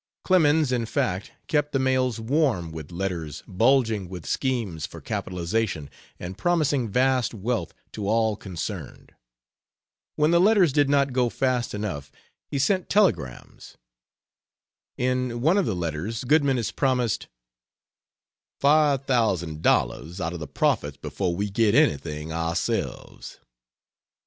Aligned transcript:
Clemens, 0.23 0.71
in 0.71 0.87
fact, 0.87 1.31
kept 1.45 1.73
the 1.73 1.77
mails 1.77 2.19
warm 2.19 2.71
with 2.71 2.91
letters 2.91 3.43
bulging 3.47 4.09
with 4.09 4.25
schemes 4.25 4.87
for 4.87 4.99
capitalization, 4.99 5.91
and 6.17 6.39
promising 6.39 6.89
vast 6.89 7.35
wealth 7.35 7.71
to 7.91 8.07
all 8.09 8.35
concerned. 8.35 9.11
When 10.15 10.31
the 10.31 10.41
letters 10.41 10.73
did 10.73 10.89
not 10.89 11.13
go 11.13 11.29
fast 11.29 11.75
enough 11.75 12.11
he 12.47 12.57
sent 12.57 12.89
telegrams. 12.89 13.77
In 14.97 15.39
one 15.39 15.59
of 15.59 15.67
the 15.67 15.75
letters 15.75 16.23
Goodman 16.23 16.57
is 16.57 16.71
promised 16.71 17.27
"five 18.59 19.01
hundred 19.01 19.05
thousand 19.05 19.61
dollars 19.61 20.19
out 20.19 20.33
of 20.33 20.39
the 20.39 20.47
profits 20.47 20.97
before 20.97 21.35
we 21.35 21.51
get 21.51 21.75
anything 21.75 22.33
ourselves." 22.33 23.39